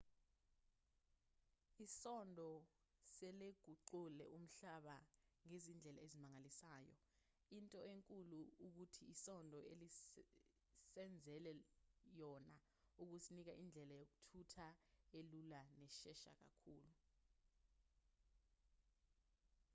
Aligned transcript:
isondo 1.85 2.49
seliguqule 3.17 4.25
umhlaba 4.37 4.97
ngezindlela 5.47 5.99
ezimangalisayo 6.05 6.95
into 7.57 7.79
enkulu 7.93 8.39
ukuthi 8.67 9.01
isondo 9.13 9.59
elisenzele 9.71 11.51
yona 12.19 12.55
ukusinika 13.03 13.53
indlela 13.61 13.93
yokuthutha 13.99 14.67
elula 15.17 15.61
neshesha 15.79 16.31
kakhulu 16.41 16.91